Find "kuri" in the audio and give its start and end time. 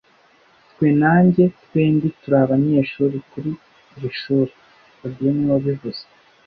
3.29-3.51